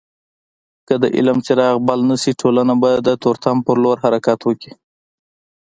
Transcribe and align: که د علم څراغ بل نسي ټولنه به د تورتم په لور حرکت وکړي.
که 0.87 0.93
د 1.01 1.05
علم 1.17 1.37
څراغ 1.45 1.75
بل 1.87 1.99
نسي 2.09 2.31
ټولنه 2.41 2.73
به 2.81 2.91
د 3.07 3.09
تورتم 3.23 3.57
په 3.65 3.71
لور 3.81 3.97
حرکت 4.03 4.39
وکړي. 4.43 4.71